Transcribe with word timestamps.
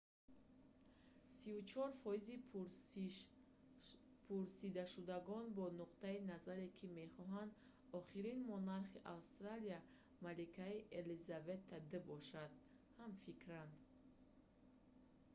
34 1.41 1.83
фоизи 2.01 2.35
пурсидашудагон 4.27 5.45
бо 5.57 5.65
нуқтаи 5.81 6.25
назаре 6.31 6.67
ки 6.77 6.85
мехоҳанд 6.99 7.51
охирин 7.99 8.39
монархи 8.51 9.03
австралия 9.15 9.79
маликаи 10.25 10.85
елизавета 11.01 11.77
ii 11.93 11.99
бошад 12.09 12.51
ҳамфикранд 12.99 13.73